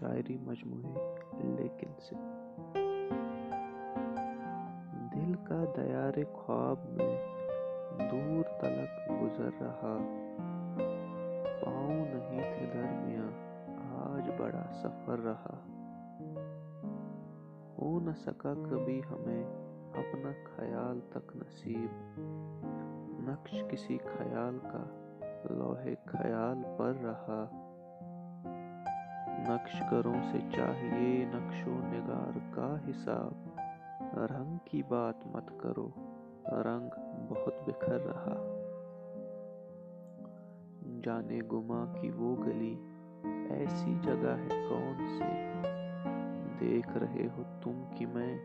[0.00, 2.14] شاعری مجموعے لیکن سے
[5.14, 7.26] دل کا دیار خواب میں
[8.10, 9.96] دور تلک گزر رہا۔
[11.64, 13.30] پاؤں نہیں تھے درمیاں،
[14.04, 15.56] آج بڑا سفر رہا۔
[17.78, 19.44] ہو نہ سکا کبھی ہمیں
[19.94, 22.20] اپنا خیال تک نصیب۔
[23.30, 25.14] نقش کسی خیال کا،
[25.50, 27.67] لوہے خیال پر رہا۔
[29.48, 33.60] نقش گروں سے چاہیے نقش و نگار کا حساب۔
[34.14, 35.88] رنگ کی بات مت کرو،
[36.46, 36.88] رنگ
[37.28, 38.54] بہت بکھر رہا۔
[41.02, 42.76] جانے گما کی وہ گلی،
[43.50, 45.68] ایسی جگہ ہے کون سی؟
[46.60, 48.38] دیکھ رہے ہو تم کہ میں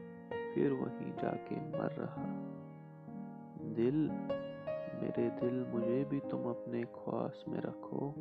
[0.53, 2.55] پھر وہیں جا کے مر رہا۔
[3.59, 4.09] دل،
[5.01, 8.11] میرے دل مجھے بھی تم اپنے خواص میں رکھو۔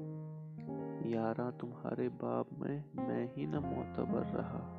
[1.05, 4.78] یاراں تمہارے باب میں میں ہی نہ معتبر رہا۔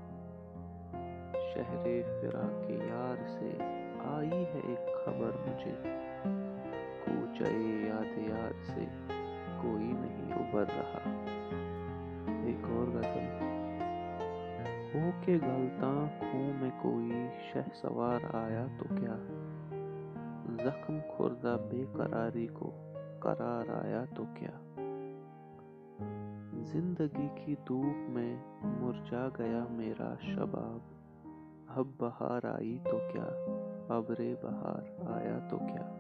[1.53, 3.51] شہر فرا کے یار سے
[4.05, 5.75] آئی ہے ایک خبر مجھے۔
[7.05, 7.53] کوچے
[7.87, 8.85] یاد یار سے
[9.61, 10.99] کوئی نہیں ابھر رہا۔
[12.43, 13.53] ایک اور غزل۔
[14.93, 17.11] ہو کے گلتا خوں میں کوئی
[17.53, 19.15] شہ سوار آیا تو کیا؟
[20.63, 22.71] زخم خوردہ بے قراری کو
[23.19, 24.82] قرار آیا تو کیا؟
[26.73, 30.79] زندگی کی دھوپ میں مرجا گیا میرا شباب۔
[31.67, 33.27] اب بہار آئی تو کیا؟
[33.89, 35.97] ابر بہار آیا تو کیا؟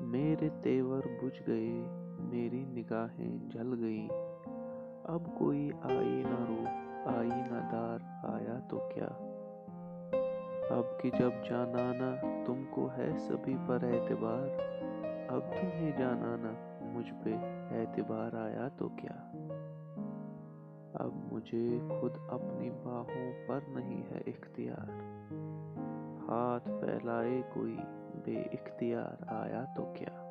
[0.00, 1.84] میرے تیور بجھ گئے،
[2.20, 4.08] میری نگاہیں جل گئیں۔
[5.04, 6.64] اب کوئی آئی نہ رو،
[7.18, 9.08] آئی نہ دار، آیا تو کیا؟
[10.70, 12.14] اب کہ جب جانانا
[12.46, 14.48] تم کو ہے سبھی پر اعتبار،
[15.28, 19.32] اب تمہیں جانانا مجھ پہ اعتبار آیا تو کیا؟
[20.94, 24.90] اب مجھے خود اپنی باہوں پر نہیں ہے اختیار۔
[26.28, 27.76] ہاتھ پھیلائے کوئی
[28.24, 30.24] بے اختیار آیا تو کیا؟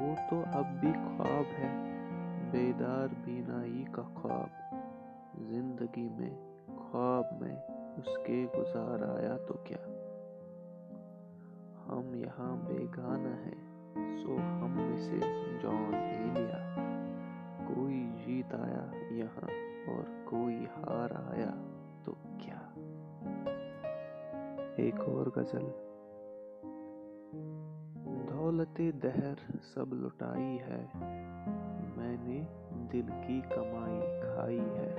[0.00, 1.98] وہ تو اب بھی خواب ہے،
[2.50, 4.74] بیدار بینائی کا خواب۔
[5.38, 6.30] زندگی میں،
[6.78, 7.56] خواب میں
[7.96, 10.12] اس کے گزار آیا تو کیا؟
[11.88, 15.18] ہم یہاں بیگانہ ہیں۔ سو ہم میں سے
[15.62, 15.90] جان
[16.34, 16.74] لیا۔
[17.68, 19.48] کوئی جیت آیا یہاں
[19.86, 22.80] اور کوئی ہار آیا تو کیا؟
[24.76, 25.68] ایک اور غزل۔
[28.28, 29.34] دولت دہر
[29.74, 30.86] سب لٹائی ہے،
[31.96, 32.42] میں نے
[32.92, 34.95] دل کی کمائی کھائی ہے۔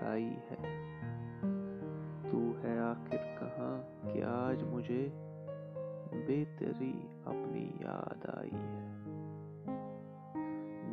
[0.00, 0.82] آرزو ہے۔
[2.30, 5.08] تو ہے آخر کہاں کہ آج مجھے
[6.26, 8.88] بے تری اپنی یاد آئی ہے۔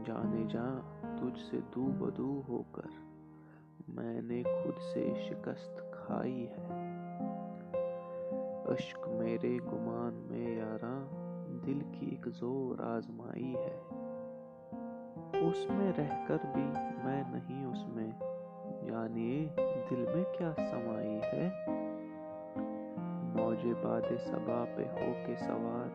[0.06, 2.90] جانے جا تجھ سے دو بدو ہو کر
[3.88, 6.68] میں نے خود سے شکست کھائی ہے۔
[8.66, 11.06] اشک میرے گمان میں یاراں
[11.66, 13.80] دل کی ایک زور آزمائی ہے۔
[15.50, 16.64] اس میں رہ کر بھی
[17.04, 18.12] میں نہیں اس میں
[19.20, 19.48] جانیے
[19.92, 21.50] دل میں کیا سمائی ہے؟
[23.36, 25.90] موج باد صبا پہ ہو کے سوار،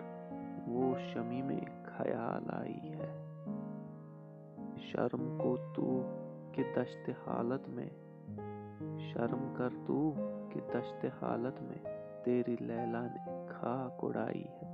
[0.69, 3.25] وہ شمی میں خیال آئی ہے۔
[4.79, 6.03] شرم کو تو
[6.53, 7.89] کہ دشت حالت میں،
[8.99, 10.15] شرم کر تو
[10.51, 14.71] کہ دشت حالت میں تیری لیلا نے کھاک اڑائی ہے۔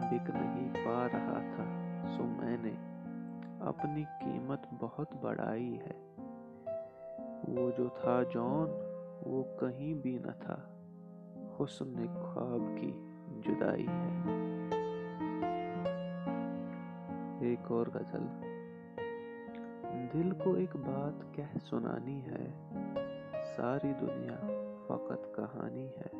[0.00, 1.64] بک نہیں پا رہا تھا،
[2.16, 2.72] سو میں نے
[3.60, 6.11] اپنی قیمت بہت بڑھائی ہے۔
[7.48, 8.70] وہ جو تھا جون،
[9.26, 10.56] وہ کہیں بھی نہ تھا۔
[11.60, 13.00] حسن خواب کی
[13.44, 14.32] جدائی ہے۔
[17.40, 18.26] ایک اور غزل۔
[20.14, 22.68] دل کو ایک بات کہہ سنانی ہے،
[23.56, 24.38] ساری دنیا
[24.86, 26.16] فقط کہانی ہے۔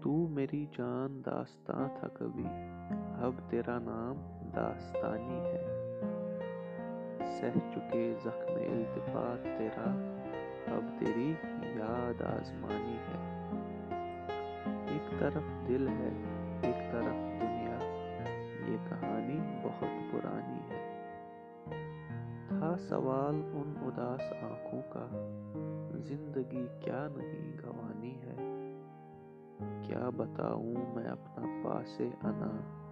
[0.00, 2.46] تو میری جان داستان تھا کبھی،
[3.20, 4.16] اب تیرا نام
[4.54, 5.85] داستانی ہے۔
[7.40, 9.90] سہ چکے زخم التفات، تیرا
[10.66, 13.36] اب تیری یاد آزمانی ہے۔
[14.88, 16.10] ایک طرف دل ہے،
[16.60, 17.78] ایک طرف دنیا۔
[18.68, 21.02] یہ کہانی بہت پرانی ہے۔
[22.48, 25.06] تھا سوال ان اداس آنکھوں کا،
[25.92, 28.36] زندگی کیا نہیں گوانی ہے؟
[29.82, 32.82] کیا بتاؤں میں اپنا پاسے انا؟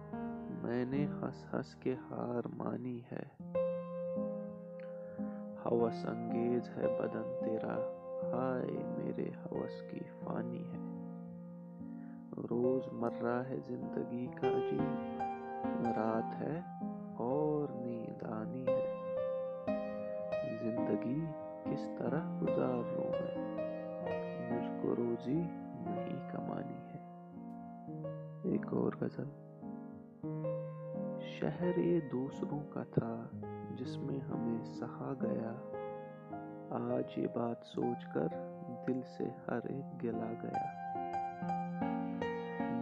[0.63, 3.55] میں نے ہنس ہنس کے ہار مانی ہے۔
[5.65, 7.77] حوث انگیز ہے بدن تیرا۔
[8.33, 10.77] ہائے میرے حوث کی فانی ہے۔
[12.49, 15.21] روز مرہ ہے زندگی کا عجیب
[15.85, 16.61] رات ہے
[17.17, 18.93] اور نیند آنی ہے۔
[20.63, 21.25] زندگی
[21.63, 23.55] کس طرح گزار لوں میں؟
[24.51, 25.41] مجھ کو روزی
[25.79, 26.99] نہیں کمانی ہے۔
[28.43, 29.54] ایک اور غزل۔
[31.45, 33.27] شہر یہ دوسروں کا تھا
[33.75, 35.51] جس میں ہمیں سہا گیا۔
[36.69, 38.27] آج یہ بات سوچ کر
[38.87, 40.63] دل سے ہر ایک گلا گیا۔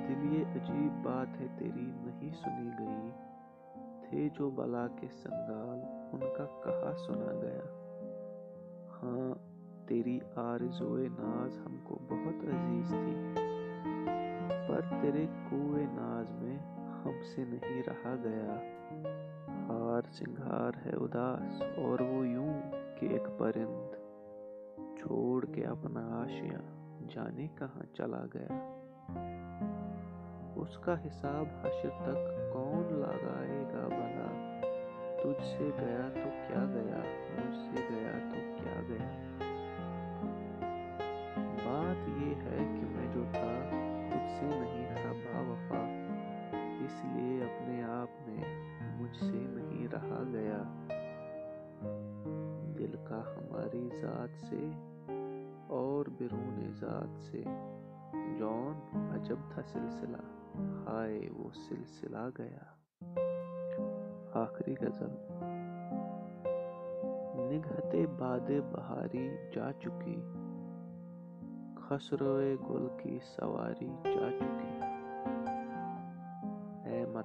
[0.07, 3.11] دل یہ عجیب بات ہے تیری نہیں سنی گئی۔
[4.01, 5.79] تھے جو بلا کے سنگال
[6.13, 7.61] ان کا کہا سنا گیا۔
[9.03, 9.33] ہاں
[9.87, 13.35] تیری آرزو ناز ہم کو بہت عزیز تھی۔
[14.67, 18.61] پر تیرے کوئے ناز میں ہم سے نہیں رہا گیا۔
[19.67, 22.61] ہار سنگھار ہے اداس، اور وہ یوں
[22.99, 23.95] کہ ایک پرند
[24.99, 26.61] چھوڑ کے اپنا آشیاں
[27.09, 28.79] جانے کہاں چلا گیا۔
[30.55, 34.61] اس کا حساب حشر تک کون لگائے گا بھلا؟
[35.23, 37.01] تجھ سے گیا تو کیا گیا؟
[37.35, 39.09] مجھ سے گیا تو کیا گیا؟
[41.65, 43.51] بات یہ ہے کہ میں جو تھا
[44.09, 46.02] خود سے نہیں تھا با وفا۔
[46.83, 48.43] اس لیے اپنے آپ میں
[49.01, 50.85] مجھ سے نہیں رہا گیا۔
[52.77, 54.69] دل کا ہماری ذات سے
[55.67, 57.43] اور بیرون ذات سے
[58.39, 60.17] جون عجب تھا سلسلہ۔
[60.89, 62.73] ہائے، وہ سلسلہ گیا۔
[64.33, 65.15] آخری غزل۔
[67.51, 70.21] نگہتے باد بہاری جا چکی۔
[71.75, 74.72] خسروے گل کی سواری جا چکی۔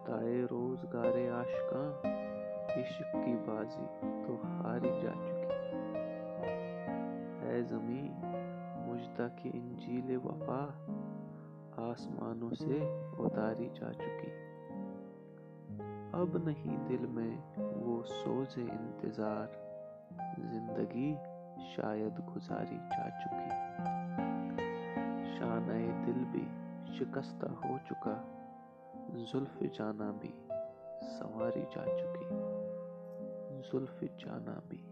[0.06, 2.06] اے روزگار عاشقاں
[2.68, 5.48] عشق کی بازی تو ہاری جا چکی۔
[7.46, 8.12] اے زمین،
[8.88, 10.66] مجدہ کی انجیل وفا
[11.76, 12.78] آسمانوں سے
[13.18, 14.30] اتاری جا چکی۔
[16.12, 19.46] اب نہیں دل میں وہ سوز انتظار،
[20.38, 21.16] زندگی
[21.76, 23.50] شاید گزاری جا چکی۔
[25.38, 26.48] شانہ دل بھی
[26.98, 28.37] شکستہ ہو چکا۔
[29.32, 30.32] زلف جانا بھی
[31.18, 32.24] سواری جا چکی۔
[33.72, 34.84] زلف جانا بھی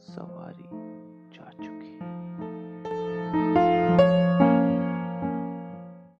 [0.00, 0.68] سواری
[1.34, 1.98] جا چکی۔